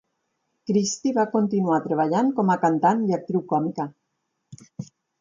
[0.71, 3.89] Christie va continuar treballant com a cantant i actriu còmica.